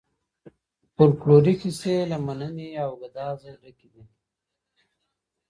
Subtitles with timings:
[0.93, 4.03] فولکلوري کیسې له مینې او ګدازه ډکي دي.